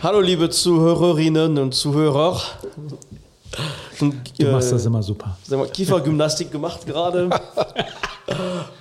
[0.00, 2.40] Hallo liebe Zuhörerinnen und Zuhörer.
[3.98, 5.36] Du machst das immer super.
[5.72, 7.28] Kiefergymnastik gemacht gerade.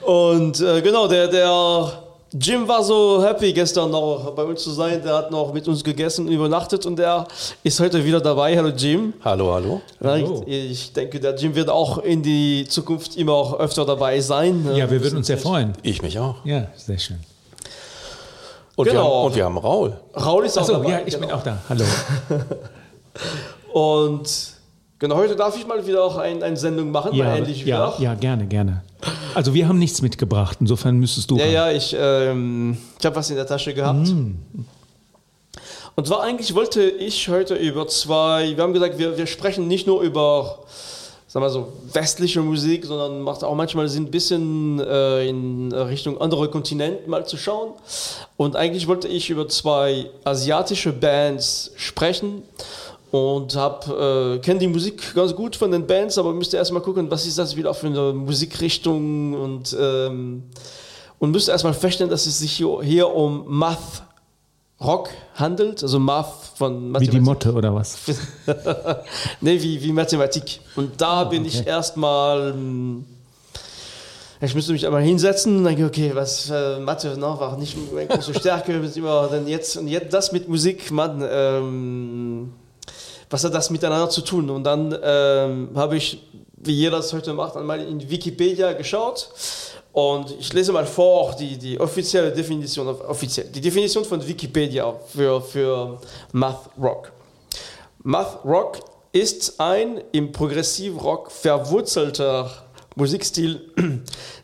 [0.06, 2.04] und äh, genau, der, der
[2.40, 5.02] Jim war so happy gestern noch bei uns zu sein.
[5.04, 7.28] Der hat noch mit uns gegessen, übernachtet und der
[7.64, 8.56] ist heute wieder dabei.
[8.56, 9.14] Hallo Jim.
[9.26, 9.82] Hallo, hallo.
[10.04, 10.44] hallo.
[10.46, 14.70] Ich, ich, denke, der Jim wird auch in die Zukunft immer auch öfter dabei sein.
[14.76, 15.74] Ja, wir würden uns sehr freuen.
[15.82, 16.46] Ich mich auch.
[16.46, 17.18] Ja, sehr schön.
[18.78, 19.02] Und, genau.
[19.02, 19.98] wir, haben, und wir haben Raul.
[20.16, 20.90] Raul ist auch Achso, dabei.
[20.92, 21.28] ja, ich genau.
[21.28, 21.58] bin auch da.
[21.68, 21.84] Hallo.
[23.74, 24.30] und
[25.00, 27.96] genau, heute darf ich mal wieder auch eine ein Sendung machen, ja, endlich ja, wieder.
[27.98, 28.84] Ja, gerne, gerne.
[29.34, 31.38] Also wir haben nichts mitgebracht, insofern müsstest du.
[31.38, 34.10] Ja, ja, ich, ähm, ich habe was in der Tasche gehabt.
[34.10, 34.36] Mm.
[35.96, 39.88] Und zwar eigentlich wollte ich heute über zwei, wir haben gesagt, wir, wir sprechen nicht
[39.88, 40.60] nur über
[41.28, 46.20] sagen wir so, westliche Musik, sondern macht auch manchmal Sinn, ein bisschen äh, in Richtung
[46.22, 47.74] andere Kontinente mal zu schauen.
[48.38, 52.44] Und eigentlich wollte ich über zwei asiatische Bands sprechen
[53.12, 57.12] und habe äh, kenne die Musik ganz gut von den Bands, aber müsste erstmal gucken,
[57.12, 60.44] was ist das wieder für eine Musikrichtung und ähm,
[61.20, 64.04] und müsste erstmal feststellen, dass es sich hier, hier um Math
[64.80, 67.08] Rock handelt, also Math von Mathematik.
[67.08, 67.98] Wie die Motte oder was?
[69.42, 70.60] nee, wie, wie Mathematik.
[70.76, 71.52] Und da bin okay.
[71.52, 72.54] ich erstmal.
[72.54, 73.06] Hm,
[74.40, 78.06] ich müsste mich einmal hinsetzen und denke, okay, was äh, Mathe noch war nicht meine
[78.06, 82.54] große Stärke, immer dann jetzt und jetzt das mit Musik, Mann, ähm,
[83.32, 84.52] was hat das miteinander zu tun?
[84.52, 86.22] Und dann ähm, habe ich,
[86.56, 89.32] wie jeder das heute macht, einmal in Wikipedia geschaut
[89.98, 95.42] und ich lese mal vor die, die offizielle Definition, offiziell, die Definition von Wikipedia für,
[95.42, 96.00] für
[96.34, 97.12] Math Rock.
[98.04, 98.78] Math Rock
[99.12, 102.52] ist ein im Progressivrock verwurzelter
[102.96, 103.72] Musikstil,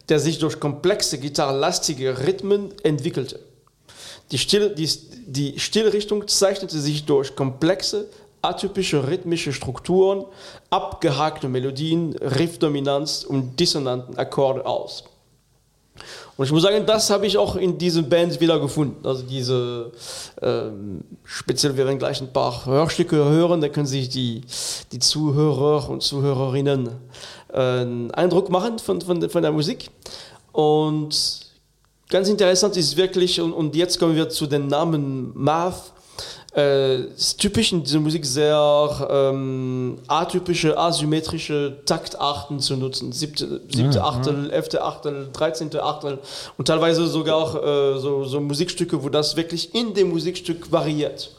[0.10, 3.40] der sich durch komplexe gitarrlastige Rhythmen entwickelte.
[4.32, 4.90] Die, Stil, die,
[5.28, 8.10] die Stilrichtung zeichnete sich durch komplexe,
[8.42, 10.26] atypische rhythmische Strukturen,
[10.72, 15.04] abgehakte Melodien, Riffdominanz und dissonanten Akkorde aus.
[16.36, 19.06] Und ich muss sagen, das habe ich auch in diesen Bands wieder gefunden.
[19.06, 19.92] Also diese,
[20.42, 24.42] ähm, speziell wir werden gleich ein paar Hörstücke hören, da können sich die,
[24.92, 26.90] die Zuhörer und Zuhörerinnen
[27.52, 29.92] äh, einen Eindruck machen von, von, von der Musik.
[30.52, 31.42] Und
[32.10, 35.94] ganz interessant ist wirklich, und, und jetzt kommen wir zu den Namen Math
[36.54, 37.06] äh,
[37.38, 43.12] typisch in dieser Musik sehr ähm, atypische, asymmetrische Taktarten zu nutzen.
[43.12, 44.52] Siebte, siebte ja, Achtel, ja.
[44.52, 46.20] elfte Achtel, dreizehnte Achtel
[46.58, 51.32] und teilweise sogar auch äh, so, so Musikstücke, wo das wirklich in dem Musikstück variiert.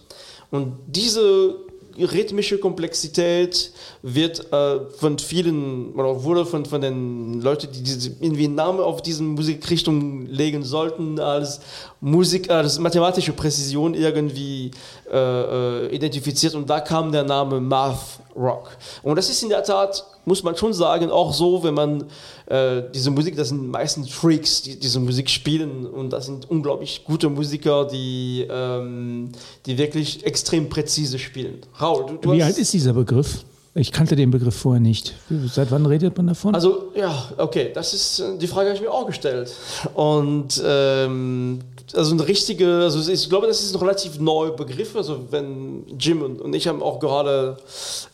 [0.51, 1.55] Und diese
[1.97, 3.71] rhythmische Komplexität
[4.07, 8.81] wird äh, von vielen oder wurde von, von den Leuten, die diese, irgendwie einen Namen
[8.81, 11.61] auf diese Musikrichtung legen sollten, als
[12.03, 14.73] Musik, als mathematische Präzision irgendwie
[15.11, 18.77] äh, äh, identifiziert und da kam der Name Math Rock.
[19.03, 22.05] Und das ist in der Tat, muss man schon sagen, auch so, wenn man
[22.45, 27.05] äh, diese Musik, das sind meistens Freaks, die diese Musik spielen und das sind unglaublich
[27.07, 29.33] gute Musiker, die, ähm,
[29.65, 31.61] die wirklich extrem präzise spielen.
[31.81, 33.47] Raul, du, du Wie alt ist dieser Begriff?
[33.77, 35.15] Ich kannte den Begriff vorher nicht.
[35.47, 36.55] Seit wann redet man davon?
[36.55, 39.53] Also, ja, okay, das ist äh, die Frage, habe ich mir auch gestellt.
[39.95, 41.59] Und ähm,
[41.93, 44.95] also eine richtige, also ich glaube, das ist ein relativ neuer Begriff.
[44.95, 47.57] Also wenn Jim und, ich haben auch gerade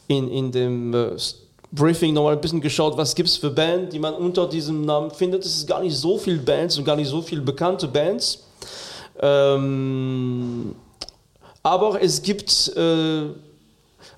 [0.09, 1.11] in, in dem äh,
[1.73, 5.11] Briefing nochmal ein bisschen geschaut, was gibt es für Bands, die man unter diesem Namen
[5.11, 5.45] findet.
[5.45, 8.45] Es ist gar nicht so viele Bands und gar nicht so viele bekannte Bands.
[9.21, 10.75] Ähm,
[11.63, 13.27] aber es gibt, äh,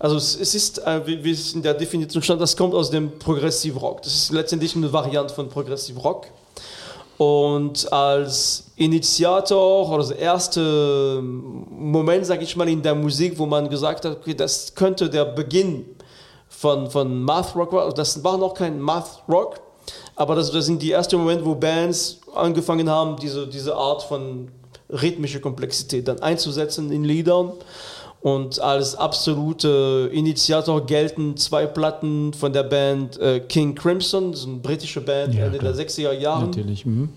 [0.03, 3.79] also es, ist, äh, wie, es in der Definition stand, das kommt aus dem Progressive
[3.79, 4.03] Rock.
[4.03, 6.27] Das ist letztendlich eine Variante von Progressive Rock.
[7.19, 13.71] Und als Initiator oder das erste Moment, sage ich mal, in der Musik, wo man
[13.71, 15.85] gesagt hat, okay, das könnte der Beginn
[16.49, 17.93] von, von Math Rock war.
[17.95, 19.61] Das war noch kein Math Rock,
[20.17, 24.49] aber das, das sind die ersten Momente, wo Bands angefangen haben, diese, diese Art von
[24.91, 27.53] rhythmische Komplexität dann einzusetzen in Liedern.
[28.23, 34.47] Und als absolute Initiator gelten zwei Platten von der Band äh, King Crimson, das ist
[34.47, 36.47] eine britische Band ja, Ende der 60er Jahre.
[36.47, 36.87] Natürlich.
[36.87, 37.09] Mhm.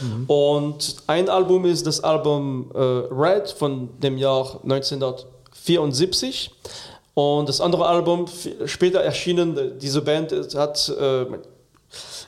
[0.00, 0.24] Mhm.
[0.28, 6.52] Und ein Album ist das Album äh, Red von dem Jahr 1974.
[7.14, 8.26] Und das andere Album,
[8.66, 11.26] später erschienen, diese Band hat, äh,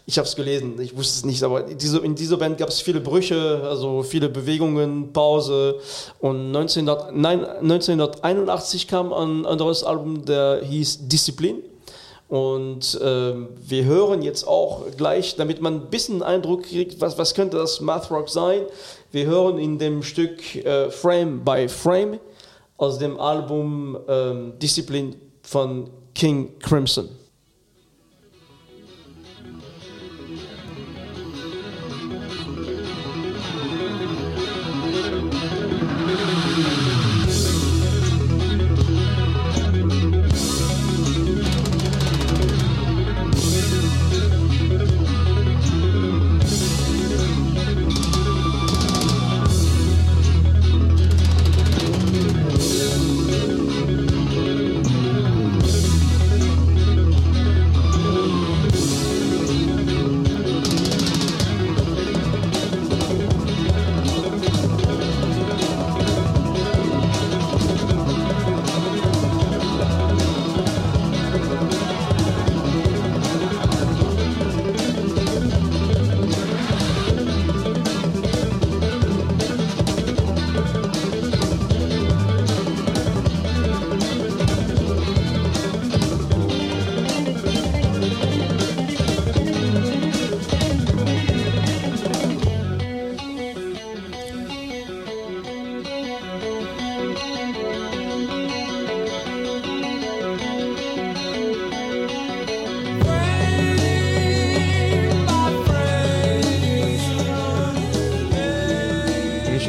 [0.05, 2.81] ich habe es gelesen, ich wusste es nicht, aber diese, in dieser Band gab es
[2.81, 5.79] viele Brüche, also viele Bewegungen, Pause.
[6.19, 11.63] Und 1900, nein, 1981 kam ein anderes Album, der hieß Disziplin.
[12.29, 13.35] Und äh,
[13.69, 17.81] wir hören jetzt auch gleich, damit man ein bisschen Eindruck kriegt, was, was könnte das
[17.81, 18.63] Math Rock sein.
[19.13, 22.19] Wir hören in dem Stück äh, Frame by Frame
[22.79, 27.09] aus dem Album ähm, Discipline von King Crimson.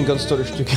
[0.04, 0.68] Ein ganz tolles Stück.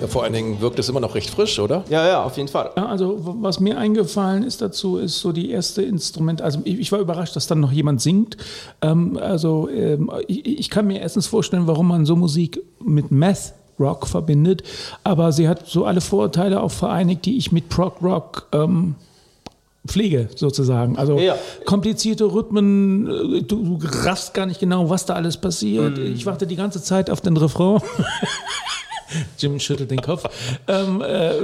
[0.00, 1.84] Ja, vor allen Dingen wirkt es immer noch recht frisch, oder?
[1.88, 2.72] Ja, ja, auf jeden Fall.
[2.76, 6.42] Ja, also was mir eingefallen ist dazu, ist so die erste Instrument.
[6.42, 8.36] Also ich, ich war überrascht, dass dann noch jemand singt.
[8.82, 13.54] Ähm, also ähm, ich, ich, kann mir erstens vorstellen, warum man so Musik mit Math
[13.78, 14.64] Rock verbindet,
[15.04, 18.96] aber sie hat so alle Vorurteile auch vereinigt, die ich mit Prog Rock ähm,
[19.86, 20.96] Pflege sozusagen.
[20.96, 21.36] Also ja.
[21.64, 25.98] komplizierte Rhythmen, äh, du, du raffst gar nicht genau, was da alles passiert.
[25.98, 26.14] Mm.
[26.14, 27.80] Ich warte die ganze Zeit auf den Refrain.
[29.38, 30.24] Jim schüttelt den Kopf.
[30.66, 31.34] Ähm, äh,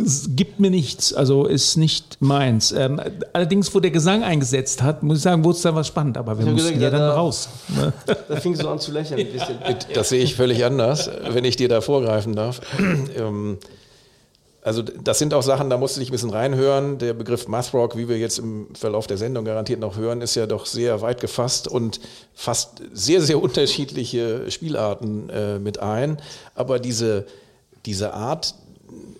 [0.00, 2.72] es gibt mir nichts, also ist nicht meins.
[2.72, 3.00] Ähm,
[3.32, 6.38] allerdings, wo der Gesang eingesetzt hat, muss ich sagen, wurde es dann was spannend, aber
[6.38, 7.48] wir mussten ja dann da, raus.
[7.68, 7.92] Ne?
[8.28, 9.56] Da fing so an zu lächeln ein bisschen.
[9.92, 12.60] Das sehe ich völlig anders, wenn ich dir da vorgreifen darf.
[13.18, 13.58] ähm,
[14.64, 16.96] also das sind auch Sachen, da musste ich ein bisschen reinhören.
[16.96, 20.46] Der Begriff Mathrock, wie wir jetzt im Verlauf der Sendung garantiert noch hören, ist ja
[20.46, 22.00] doch sehr weit gefasst und
[22.32, 26.16] fasst sehr, sehr unterschiedliche Spielarten äh, mit ein.
[26.54, 27.26] Aber diese,
[27.84, 28.54] diese Art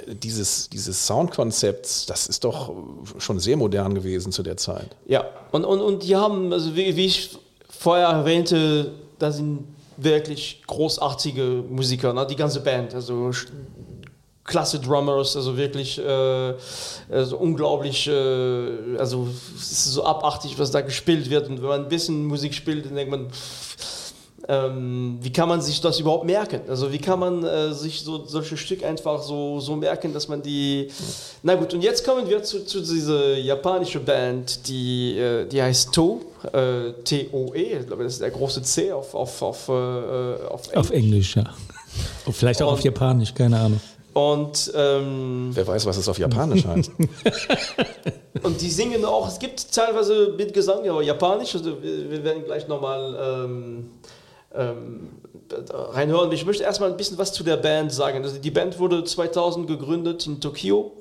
[0.06, 2.73] dieses, dieses Soundkonzepts, das ist doch
[3.19, 4.96] schon sehr modern gewesen zu der Zeit.
[5.06, 7.37] Ja, und, und, und die haben, also wie, wie ich
[7.69, 9.64] vorher erwähnte, da sind
[9.96, 12.26] wirklich großartige Musiker, ne?
[12.26, 12.94] die ganze Band.
[12.94, 13.31] Also
[14.44, 16.55] klasse Drummers, also wirklich äh,
[17.11, 21.49] also unglaublich, äh, also es ist so abartig, was da gespielt wird.
[21.49, 23.29] Und wenn man ein bisschen Musik spielt, dann denkt man,
[24.46, 26.61] ähm, wie kann man sich das überhaupt merken?
[26.69, 30.43] Also wie kann man äh, sich so solche Stück einfach so, so merken, dass man
[30.43, 30.91] die...
[31.43, 35.93] Na gut, und jetzt kommen wir zu, zu dieser japanischen Band, die, äh, die heißt
[35.94, 36.20] To,
[36.52, 40.76] äh, T-O-E, ich glaube, das ist der große C auf, auf, auf, äh, auf Englisch.
[40.76, 41.55] Auf Englisch, ja.
[42.31, 43.81] Vielleicht auch und, auf Japanisch, keine Ahnung.
[44.14, 46.93] Und ähm, wer weiß, was es auf Japanisch heißt.
[48.43, 52.69] und die singen auch, es gibt teilweise mit Gesang, aber Japanisch, also wir, werden gleich
[52.69, 53.91] nochmal ähm,
[54.55, 55.08] ähm,
[55.69, 56.31] reinhören.
[56.31, 58.22] Ich möchte erstmal ein bisschen was zu der Band sagen.
[58.22, 60.93] Also die Band wurde 2000 gegründet in Tokio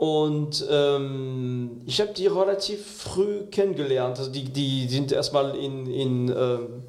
[0.00, 4.18] und ähm, ich habe die relativ früh kennengelernt.
[4.18, 6.84] Also die, die sind erstmal in, in, ähm,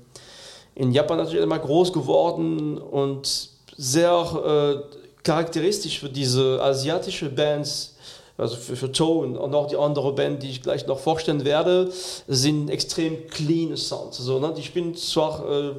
[0.76, 7.96] in Japan natürlich immer groß geworden und sehr äh, charakteristisch für diese asiatische Bands,
[8.38, 11.92] also für, für Toe und auch die andere Band, die ich gleich noch vorstellen werde,
[12.28, 14.20] sind extrem clean Sounds.
[14.20, 15.74] Also, ne, die spielen zwar äh,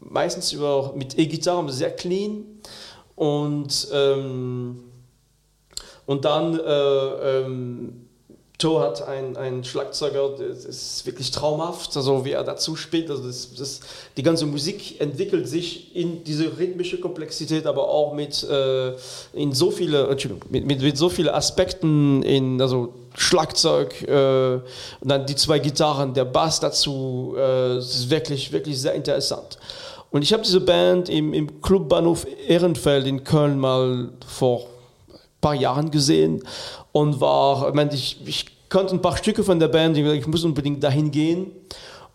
[0.00, 2.44] meistens über, mit E-Gitarre, aber sehr clean
[3.16, 4.84] und, ähm,
[6.06, 8.05] und dann äh, ähm,
[8.58, 13.10] Joe hat einen, Schlagzeuger, das ist wirklich traumhaft, also wie er dazu spielt.
[13.10, 13.80] Also das, das,
[14.16, 18.92] die ganze Musik entwickelt sich in diese rhythmische Komplexität, aber auch mit, äh,
[19.34, 20.08] in so viele,
[20.48, 24.62] mit, mit, mit, so vielen Aspekten, in, also Schlagzeug äh, und
[25.02, 27.34] dann die zwei Gitarren, der Bass dazu.
[27.36, 29.58] Äh, das ist wirklich, wirklich sehr interessant.
[30.10, 34.66] Und ich habe diese Band im, im Club Bahnhof Ehrenfeld in Köln mal vor
[35.46, 36.42] paar Jahren gesehen
[36.90, 40.26] und war, ich, meine, ich, ich kannte ein paar Stücke von der Band, ich, ich
[40.26, 41.52] muss unbedingt dahin gehen.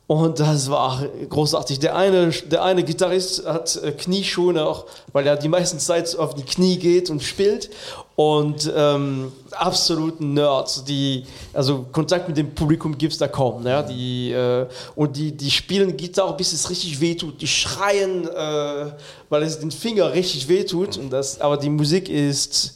[0.06, 1.80] Und das war großartig.
[1.80, 6.36] Der eine, der eine Gitarrist hat äh, Knieschuhe auch, weil er die meiste Zeit auf
[6.36, 7.70] die Knie geht und spielt.
[8.18, 11.24] Und ähm, absoluten Nerds, die,
[11.54, 13.64] also Kontakt mit dem Publikum gibt es da kaum.
[13.64, 13.86] Ne?
[13.90, 17.42] Die, äh, und die, die spielen Gitarre, bis es richtig wehtut.
[17.42, 18.92] Die schreien, äh,
[19.30, 20.98] weil es den Finger richtig wehtut.
[20.98, 22.76] Und das, aber die Musik ist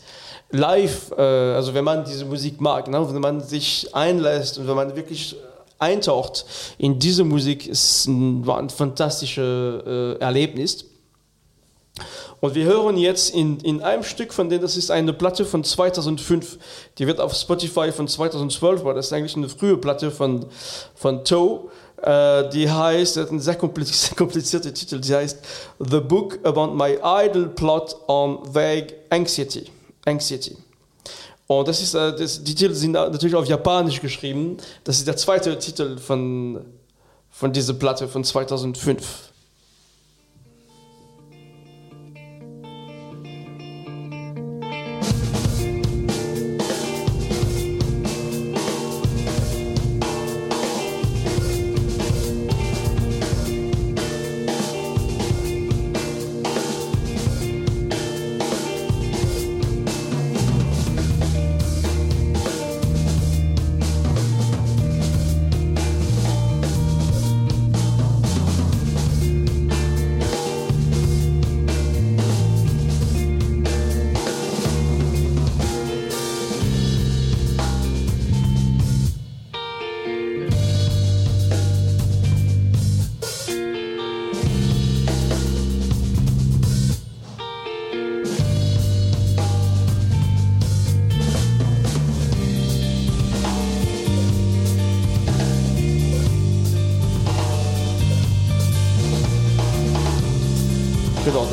[0.52, 4.76] live, äh, also wenn man diese Musik mag, ne, wenn man sich einlässt und wenn
[4.76, 5.36] man wirklich
[5.80, 6.46] eintaucht
[6.78, 10.86] in diese Musik, ist ein, war ein fantastisches äh, Erlebnis.
[12.42, 15.64] Und wir hören jetzt in, in einem Stück von denen, das ist eine Platte von
[15.64, 16.60] 2005,
[16.98, 20.46] die wird auf Spotify von 2012, aber das ist eigentlich eine frühe Platte von,
[20.96, 21.70] von Toe.
[22.02, 23.56] Äh, die heißt, das ist ein sehr
[24.16, 25.40] komplizierter Titel, die heißt
[25.80, 29.72] The Book About My Idle Plot on Vague Anxiety.
[30.06, 30.56] Anxiety.
[31.48, 34.58] Und das ist, äh, das, die Titel sind natürlich auf Japanisch geschrieben.
[34.84, 36.66] Das ist der zweite Titel von,
[37.30, 39.32] von dieser Platte von 2005.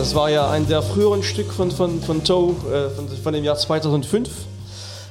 [0.03, 3.45] Das war ja ein der früheren Stück von, von, von Toe, äh, von, von dem
[3.45, 4.29] Jahr 2005.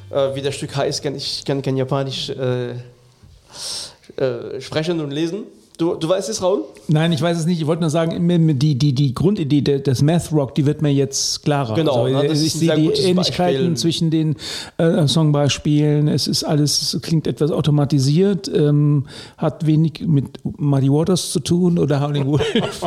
[0.10, 5.45] Äh, wie das Stück heißt, kann ich kann kein Japanisch äh, äh sprechen und lesen.
[5.77, 6.63] Du, du weißt es, Raul?
[6.87, 7.59] Nein, ich weiß es nicht.
[7.59, 8.27] Ich wollte nur sagen,
[8.59, 11.73] die, die, die Grundidee des Math Rock, die wird mir jetzt klarer.
[11.73, 13.77] Genau, also, das ich sehe die Ähnlichkeiten Beispiel.
[13.77, 14.35] zwischen den
[14.77, 16.07] äh, Songbeispielen.
[16.07, 21.79] Es ist alles, es klingt etwas automatisiert, ähm, hat wenig mit Muddy Waters zu tun
[21.79, 22.43] oder Howling Wolf.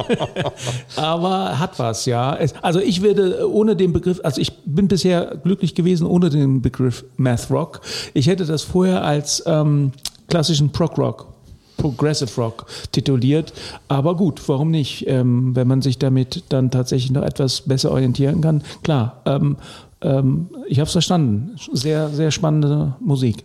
[0.97, 2.37] Aber hat was, ja.
[2.37, 6.63] Es, also ich würde ohne den Begriff, also ich bin bisher glücklich gewesen ohne den
[6.63, 7.81] Begriff Math Rock.
[8.13, 9.91] Ich hätte das vorher als ähm,
[10.29, 11.34] klassischen Prog Rock
[11.77, 13.53] Progressive Rock tituliert.
[13.89, 15.07] Aber gut, warum nicht?
[15.07, 18.63] Ähm, wenn man sich damit dann tatsächlich noch etwas besser orientieren kann.
[18.83, 19.57] Klar, ähm,
[20.01, 21.57] ähm, ich habe es verstanden.
[21.73, 23.45] Sehr, sehr spannende Musik.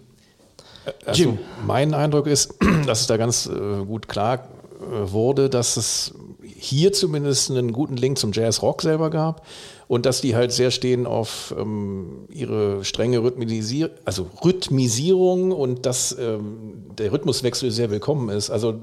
[1.05, 2.55] Also mein Eindruck ist,
[2.85, 7.97] dass es da ganz äh, gut klar äh, wurde, dass es hier zumindest einen guten
[7.97, 9.45] Link zum Jazz-Rock selber gab
[9.89, 16.15] und dass die halt sehr stehen auf ähm, ihre strenge Rhythmisier also Rhythmisierung und dass
[16.17, 18.51] ähm, der Rhythmuswechsel sehr willkommen ist.
[18.51, 18.75] Also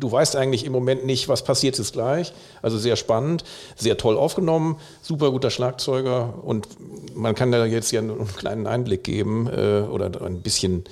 [0.00, 2.32] du weißt eigentlich im Moment nicht, was passiert jetzt gleich.
[2.62, 3.44] Also sehr spannend,
[3.76, 6.66] sehr toll aufgenommen, super guter Schlagzeuger und
[7.14, 10.84] man kann da jetzt ja einen kleinen Einblick geben äh, oder ein bisschen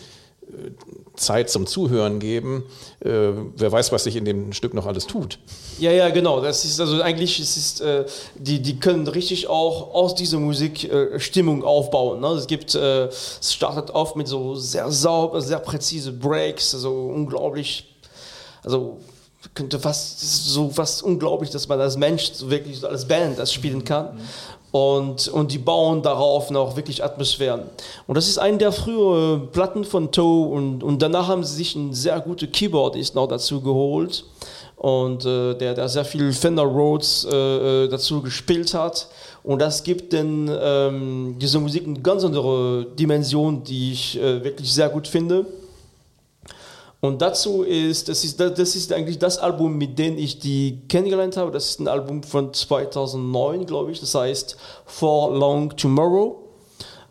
[1.16, 2.64] Zeit zum Zuhören geben.
[3.00, 5.38] Äh, wer weiß, was sich in dem Stück noch alles tut.
[5.78, 6.40] Ja, ja, genau.
[6.40, 8.04] Das ist also eigentlich, es ist, äh,
[8.36, 12.20] die, die können richtig auch aus dieser Musik äh, Stimmung aufbauen.
[12.20, 12.28] Ne?
[12.28, 17.94] Es gibt, äh, es startet oft mit so sehr sauber, sehr präzise Breaks, also unglaublich,
[18.64, 18.98] also
[19.54, 23.84] könnte fast so fast unglaublich, dass man als Mensch so wirklich als Band das spielen
[23.84, 24.16] kann.
[24.16, 24.20] Mhm
[24.70, 27.62] und, und die bauen darauf noch wirklich Atmosphären.
[28.06, 31.74] Und das ist eine der frühen Platten von Toe und, und danach haben sie sich
[31.76, 34.24] einen sehr guten Keyboardist noch dazu geholt
[34.76, 39.08] und äh, der, der sehr viel Fender Rhodes äh, äh, dazu gespielt hat.
[39.42, 44.72] Und das gibt den, ähm, dieser Musik eine ganz andere Dimension, die ich äh, wirklich
[44.72, 45.46] sehr gut finde.
[47.00, 51.36] Und dazu ist, das ist, das ist eigentlich das Album, mit dem ich die kennengelernt
[51.36, 51.52] habe.
[51.52, 54.00] Das ist ein Album von 2009, glaube ich.
[54.00, 56.42] Das heißt For Long Tomorrow.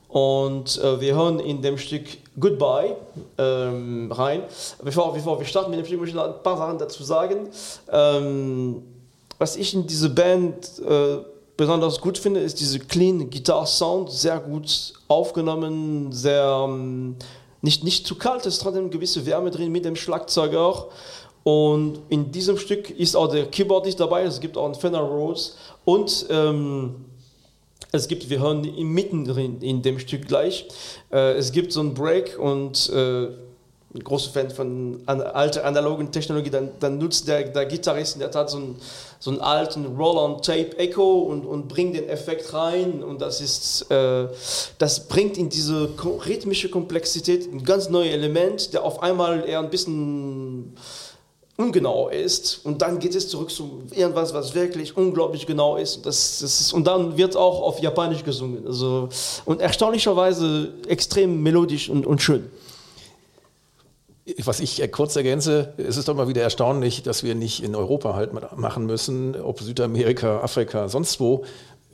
[0.09, 2.05] Und äh, wir hören in dem Stück
[2.39, 2.95] Goodbye
[3.37, 4.43] ähm, rein.
[4.83, 7.49] Bevor, bevor wir starten mit dem Stück, möchte ich noch ein paar Sachen dazu sagen.
[7.89, 8.83] Ähm,
[9.37, 11.17] was ich in dieser Band äh,
[11.55, 17.15] besonders gut finde, ist diese clean Guitar Sound, sehr gut aufgenommen, sehr ähm,
[17.61, 20.87] nicht, nicht zu kalt, es ist trotzdem eine gewisse Wärme drin mit dem Schlagzeug auch.
[21.43, 24.99] Und in diesem Stück ist auch der Keyboard nicht dabei, es gibt auch ein Fender
[24.99, 25.53] Rose
[25.85, 27.05] und ähm,
[27.93, 28.61] es gibt, wir hören
[28.93, 30.67] mitten drin in dem Stück gleich,
[31.09, 33.29] äh, es gibt so einen Break und äh,
[33.97, 38.19] ein großer Fan von an, alter analogen Technologie, dann, dann nutzt der, der Gitarrist in
[38.19, 38.75] der Tat so einen,
[39.19, 44.27] so einen alten Roll-on-Tape-Echo und, und bringt den Effekt rein und das ist, äh,
[44.77, 49.69] das bringt in diese rhythmische Komplexität ein ganz neues Element, der auf einmal eher ein
[49.69, 50.75] bisschen
[51.57, 56.05] ungenau ist und dann geht es zurück zu irgendwas, was wirklich unglaublich genau ist.
[56.05, 58.67] Das, das ist und dann wird auch auf Japanisch gesungen.
[58.67, 59.09] Also,
[59.45, 62.51] und erstaunlicherweise extrem melodisch und, und schön.
[64.43, 68.13] Was ich kurz ergänze, es ist doch mal wieder erstaunlich, dass wir nicht in Europa
[68.13, 71.45] halt machen müssen, ob Südamerika, Afrika, sonst wo.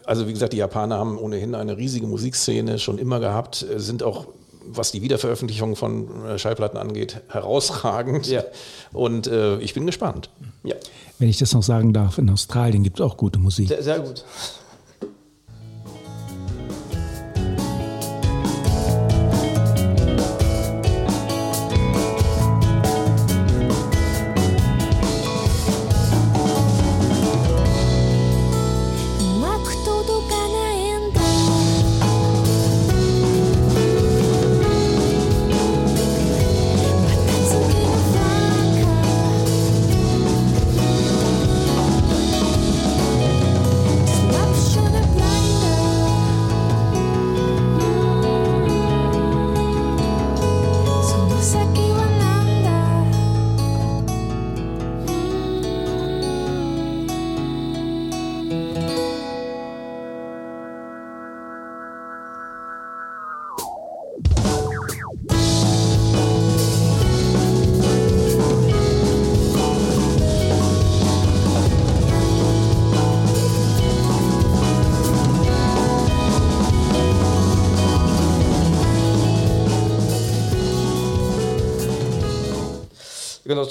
[0.06, 4.28] Also wie gesagt, die Japaner haben ohnehin eine riesige Musikszene schon immer gehabt, sind auch
[4.66, 8.28] was die Wiederveröffentlichung von äh, Schallplatten angeht, herausragend.
[8.28, 8.44] Ja.
[8.92, 10.30] Und äh, ich bin gespannt.
[10.64, 10.76] Ja.
[11.20, 13.68] Wenn ich das noch sagen darf, in Australien gibt es auch gute Musik.
[13.68, 14.24] Sehr, sehr gut.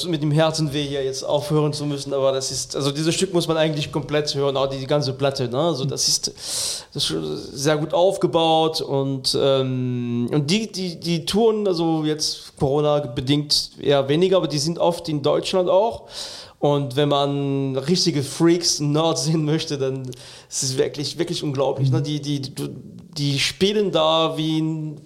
[0.08, 3.32] Mit dem Herzen weh hier jetzt aufhören zu müssen, aber das ist, also dieses Stück
[3.32, 5.58] muss man eigentlich komplett hören, auch die, ganze Platte, ne?
[5.58, 6.32] Also das ist,
[6.92, 13.00] das ist sehr gut aufgebaut und, ähm, und die, die, die Touren, also jetzt Corona
[13.00, 16.08] bedingt eher weniger, aber die sind oft in Deutschland auch.
[16.58, 20.08] Und wenn man richtige Freaks, Nerds sehen möchte, dann
[20.48, 21.90] ist es wirklich, wirklich unglaublich.
[21.90, 22.00] Ne?
[22.00, 25.00] Die, die, die spielen da wie ein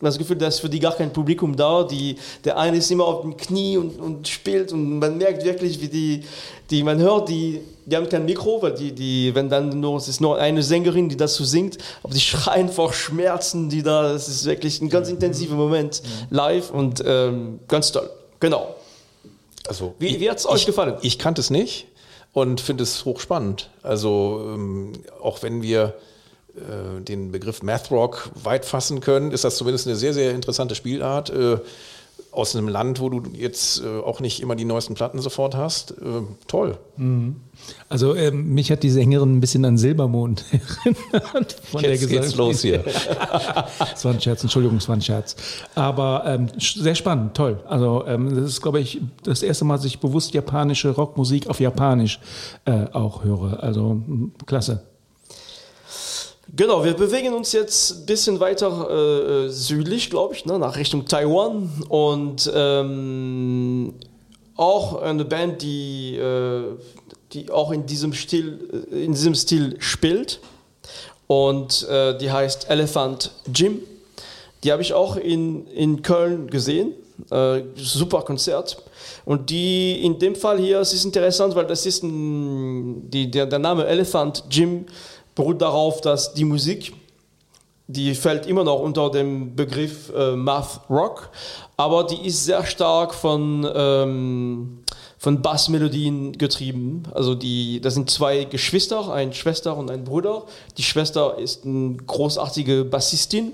[0.00, 1.82] das Gefühl, da ist für die gar kein Publikum da.
[1.82, 5.80] Die, der eine ist immer auf dem Knie und, und spielt und man merkt wirklich,
[5.80, 6.24] wie die,
[6.70, 10.06] die man hört, die, die haben kein Mikro, weil die, die, wenn dann nur, es
[10.06, 14.28] ist nur eine Sängerin, die dazu singt, aber die schreien vor Schmerzen, die da, das
[14.28, 18.08] ist wirklich ein ganz intensiver Moment live und ähm, ganz toll.
[18.40, 18.76] Genau.
[19.66, 20.96] Also, wie wie hat es euch gefallen?
[21.02, 21.88] Ich kannte es nicht
[22.32, 23.70] und finde es hochspannend.
[23.82, 25.94] Also, ähm, auch wenn wir
[26.56, 30.74] äh, den Begriff Math Rock weit fassen können, ist das zumindest eine sehr, sehr interessante
[30.74, 31.30] Spielart.
[31.30, 31.58] Äh,
[32.30, 35.94] aus einem Land, wo du jetzt äh, auch nicht immer die neuesten Platten sofort hast.
[36.46, 36.76] Toll.
[36.96, 37.36] Mhm.
[37.88, 40.44] Also ähm, mich hat die Sängerin ein bisschen an Silbermond
[40.84, 41.56] erinnert.
[41.64, 42.84] Von jetzt der geht's los hier.
[43.94, 45.36] Es war ein Scherz, Entschuldigung, es war ein Scherz.
[45.74, 47.60] Aber ähm, sehr spannend, toll.
[47.66, 51.60] Also ähm, das ist, glaube ich, das erste Mal, dass ich bewusst japanische Rockmusik auf
[51.60, 52.20] Japanisch
[52.66, 53.62] äh, auch höre.
[53.62, 54.02] Also
[54.46, 54.82] klasse.
[56.58, 60.76] Genau, wir bewegen uns jetzt ein bisschen weiter äh, äh südlich, glaube ich, ne, nach
[60.76, 63.94] Richtung Taiwan und ähm,
[64.56, 66.64] auch eine Band, die, äh,
[67.32, 70.40] die auch in diesem Stil, äh, in diesem Stil spielt
[71.28, 73.78] und äh, die heißt Elephant Jim.
[74.64, 76.92] Die habe ich auch in, in Köln gesehen.
[77.30, 78.82] Äh, super Konzert.
[79.24, 83.46] Und die in dem Fall hier, es ist interessant, weil das ist ein, die, der,
[83.46, 84.86] der Name Elephant Jim
[85.38, 86.92] beruht darauf, dass die Musik,
[87.86, 91.30] die fällt immer noch unter dem Begriff äh, Math Rock,
[91.76, 94.80] aber die ist sehr stark von, ähm,
[95.16, 97.04] von Bassmelodien getrieben.
[97.14, 100.42] Also die, das sind zwei Geschwister, ein Schwester und ein Bruder.
[100.76, 103.52] Die Schwester ist eine großartige Bassistin,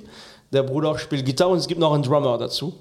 [0.54, 2.72] der Bruder spielt Gitarre und es gibt noch einen Drummer dazu.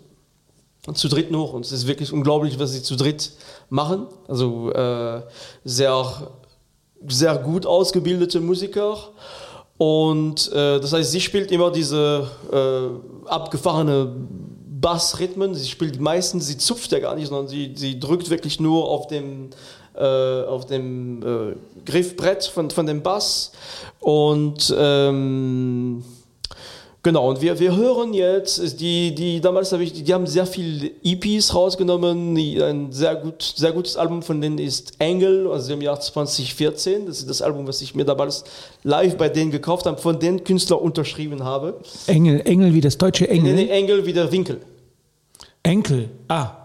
[0.87, 1.51] Und zu dritt noch.
[1.51, 3.31] Und es ist wirklich unglaublich, was sie zu dritt
[3.69, 4.07] machen.
[4.27, 5.21] Also äh,
[5.65, 6.29] sehr
[7.07, 8.97] sehr gut ausgebildete Musiker.
[9.77, 14.13] Und äh, das heißt, sie spielt immer diese äh, abgefahrene
[14.79, 15.55] Bassrhythmen.
[15.55, 19.07] Sie spielt meistens, sie zupft ja gar nicht, sondern sie, sie drückt wirklich nur auf
[19.07, 19.49] dem,
[19.95, 23.51] äh, auf dem äh, Griffbrett von, von dem Bass.
[23.99, 26.03] Und ähm,
[27.03, 30.89] Genau, und wir, wir hören jetzt, die, die damals habe ich, die, haben sehr viele
[31.03, 32.37] EPs rausgenommen.
[32.37, 37.05] Ein sehr, gut, sehr gutes Album von denen ist Engel, also im Jahr 2014.
[37.05, 38.45] Das ist das Album, was ich mir damals
[38.83, 41.81] live bei denen gekauft habe, von den Künstler unterschrieben habe.
[42.07, 43.53] Engel, Engel wie das deutsche Engel?
[43.53, 44.61] Nee Engel wie der Winkel.
[45.61, 46.62] Enkel, ah.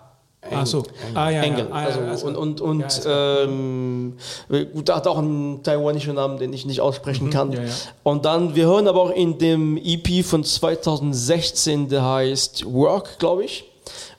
[0.51, 0.85] Ach so.
[1.15, 1.67] Ah, ja, Engel.
[1.69, 1.73] Ja.
[1.73, 4.17] Ah, also, also, und und, und ja, ähm,
[4.49, 7.53] gut, hat auch einen taiwanischen Namen, den ich nicht aussprechen mhm, kann.
[7.53, 7.61] Ja,
[8.05, 13.45] und dann, wir hören aber auch in dem EP von 2016, der heißt Work, glaube
[13.45, 13.65] ich.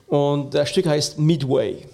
[0.08, 1.86] Und das Stück heißt Midway.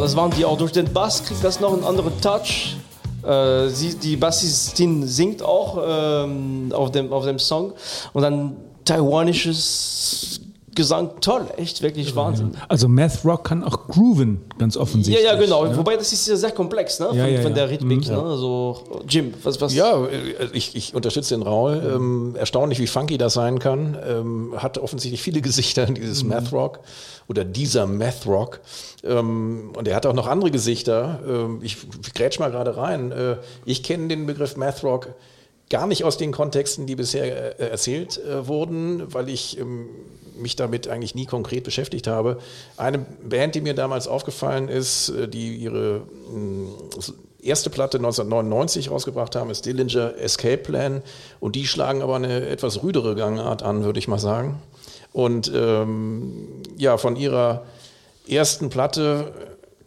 [0.00, 0.58] Das waren die auch.
[0.58, 2.76] Durch den Bass kriegt das noch einen anderen Touch.
[3.22, 7.72] Äh, sie, die Bassistin singt auch ähm, auf, dem, auf dem Song.
[8.12, 10.40] Und dann taiwanisches
[10.74, 12.52] Gesang, toll, echt, wirklich Wahnsinn.
[12.68, 15.24] Also Math Rock kann auch grooven, ganz Ja, offensichtlich.
[15.24, 15.64] ja, genau.
[15.64, 15.76] ne?
[15.76, 17.08] Wobei das ist ja sehr komplex, ne?
[17.08, 17.56] Von, Ja, ja, von ja.
[17.56, 18.06] der Rhythmik.
[18.06, 18.14] Mhm.
[18.14, 18.22] Ne?
[18.22, 19.74] Also, Jim, was, was?
[19.74, 21.82] Ja, äh, ich, ich unterstütze den Raul.
[21.94, 23.98] Ähm, erstaunlich, wie funky das sein kann.
[24.06, 26.78] Ähm, hat offensichtlich viele Gesichter, dieses Math Rock
[27.28, 28.60] oder dieser Math Rock.
[29.02, 31.18] Ähm, und er hat auch noch andere Gesichter.
[31.26, 33.10] Ähm, ich, ich grätsch mal gerade rein.
[33.10, 35.08] Äh, ich kenne den Begriff Math Rock
[35.68, 39.88] gar nicht aus den Kontexten, die bisher äh, erzählt äh, wurden, weil ich ähm,
[40.40, 42.38] mich damit eigentlich nie konkret beschäftigt habe.
[42.76, 46.68] Eine Band, die mir damals aufgefallen ist, äh, die ihre mh,
[47.42, 51.02] erste Platte 1999 rausgebracht haben, ist Dillinger Escape Plan.
[51.40, 54.60] Und die schlagen aber eine etwas rüdere Gangart an, würde ich mal sagen.
[55.12, 57.64] Und ähm, ja, von ihrer
[58.28, 59.32] ersten Platte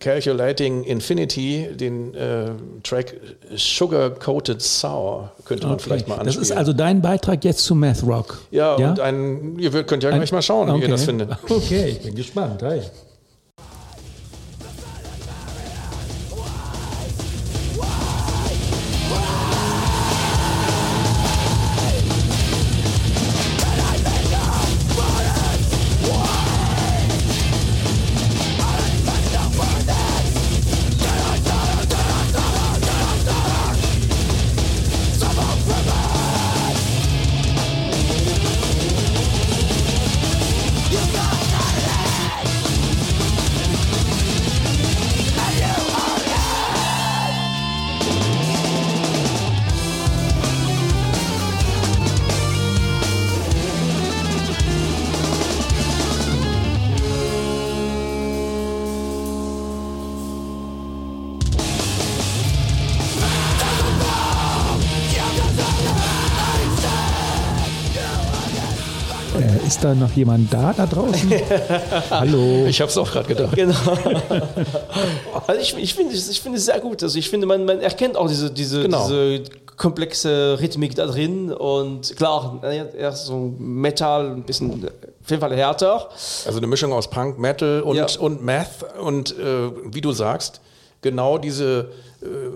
[0.04, 2.48] Calculating Infinity, den äh,
[2.84, 3.16] Track
[3.56, 6.44] Sugar Coated Sour, könnte man vielleicht mal Das anspielen.
[6.44, 8.42] ist also dein Beitrag jetzt zu Math Rock.
[8.52, 10.88] ja, und ein, ihr könnt- ja gleich mal schauen, wie ihr Okay.
[10.88, 11.30] das findet.
[11.50, 12.62] Okay, ich bin gespannt.
[12.62, 12.82] Hey.
[69.84, 71.30] Ist da noch jemand da da draußen?
[72.10, 72.66] Hallo.
[72.68, 73.54] Ich habe es auch gerade gedacht.
[73.56, 73.76] Genau.
[75.48, 77.04] also ich, ich finde es ich finde es sehr gut.
[77.04, 79.08] Also ich finde, man, man erkennt auch diese, diese, Genau.
[79.08, 79.44] diese
[79.76, 81.52] komplexe Rhythmik da drin.
[81.52, 82.62] Und klar,
[82.98, 84.86] erst so Metal, ein bisschen,
[85.22, 86.10] auf jeden Fall härter.
[86.46, 88.08] Also eine Mischung aus Punk, Metal und, Ja.
[88.20, 90.62] und Math und äh, wie du sagst,
[91.02, 91.86] genau diese, äh,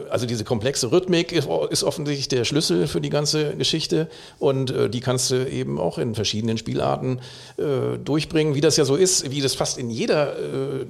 [0.10, 4.08] also diese komplexe Rhythmik ist, offensichtlich der Schlüssel für die ganze Geschichte.
[4.40, 7.20] Und äh, die kannst du eben auch in verschiedenen Spielarten
[7.58, 10.86] äh, durchbringen, wie das ja so ist, wie das fast in jeder äh,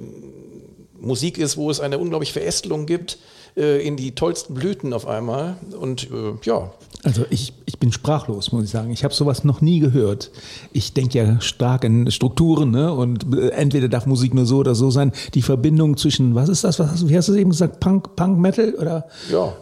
[0.98, 3.18] Musik ist, wo es eine unglaubliche Verästelung gibt
[3.56, 5.56] äh, in die tollsten Blüten auf einmal.
[5.78, 6.72] Und äh, ja,
[7.04, 7.52] Also ich
[7.88, 8.90] bin sprachlos, muss ich sagen.
[8.90, 10.30] Ich habe sowas noch nie gehört.
[10.72, 12.92] Ich denke ja stark in Strukturen, ne?
[12.92, 15.12] Und äh, entweder darf Musik nur so oder so sein.
[15.34, 16.78] Die Verbindung zwischen, was ist das?
[16.78, 17.80] Was hast du, wie hast du es eben gesagt?
[17.80, 19.52] Punk, Punk Metal oder Ja.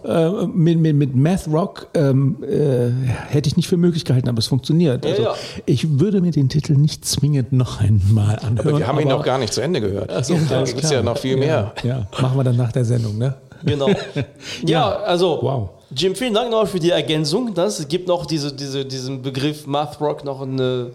[0.42, 2.90] äh, mit, mit, mit Math Rock ähm, äh,
[3.28, 5.04] hätte ich nicht für möglich gehalten, aber es funktioniert.
[5.04, 5.34] Ja, Also ja.
[5.66, 8.58] ich würde mir den Titel nicht zwingend noch einmal anhören.
[8.58, 10.10] aber wir haben ihn noch gar nicht zu Ende gehört.
[10.12, 11.72] Ach so, da gibt es ja noch viel mehr.
[11.84, 13.34] Ja, machen wir dann nach der Sendung, ne?
[13.64, 13.88] Genau.
[14.66, 15.70] ja, also Wow.
[15.94, 17.54] Jim, vielen Dank noch für die Ergänzung.
[17.54, 20.90] Das, gibt noch diese, diese, diesen Begriff Math Rock noch eine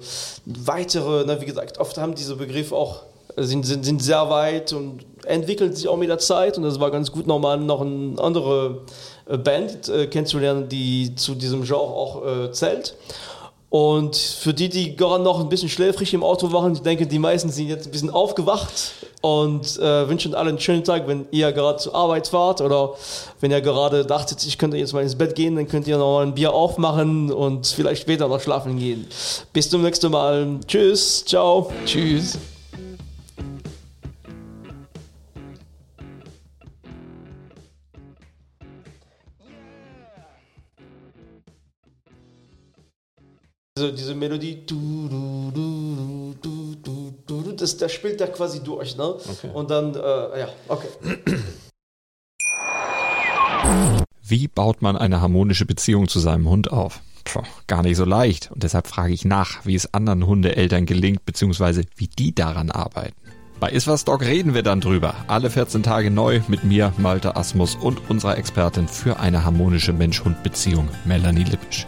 [0.45, 3.03] weitere, ne, wie gesagt, oft haben diese Begriffe auch
[3.37, 6.91] sind, sind, sind sehr weit und entwickeln sich auch mit der Zeit und das war
[6.91, 8.81] ganz gut nochmal noch eine andere
[9.27, 12.95] äh, Band äh, kennenzulernen, die zu diesem Genre auch äh, zählt.
[13.71, 17.19] Und für die, die gerade noch ein bisschen schläfrig im Auto waren, ich denke, die
[17.19, 21.53] meisten sind jetzt ein bisschen aufgewacht und äh, wünschen allen einen schönen Tag, wenn ihr
[21.53, 22.95] gerade zur Arbeit fahrt oder
[23.39, 26.19] wenn ihr gerade dachtet, ich könnte jetzt mal ins Bett gehen, dann könnt ihr noch
[26.19, 29.07] ein Bier aufmachen und vielleicht später noch schlafen gehen.
[29.53, 30.59] Bis zum nächsten Mal.
[30.67, 31.71] Tschüss, ciao.
[31.85, 32.37] Tschüss.
[43.81, 48.61] Diese, diese Melodie, du, du, du, du, du, du, du, das, das spielt da quasi
[48.61, 49.15] durch, ne?
[49.55, 50.87] Und dann, äh, ja, okay.
[54.21, 57.01] Wie baut man eine harmonische Beziehung zu seinem Hund auf?
[57.23, 58.51] Puh, gar nicht so leicht.
[58.51, 63.15] Und deshalb frage ich nach, wie es anderen Hundeeltern gelingt, beziehungsweise wie die daran arbeiten.
[63.59, 65.15] Bei Iswas Dog reden wir dann drüber.
[65.25, 70.87] Alle 14 Tage neu mit mir, Malte Asmus und unserer Expertin für eine harmonische Mensch-Hund-Beziehung,
[71.05, 71.87] Melanie Lippisch.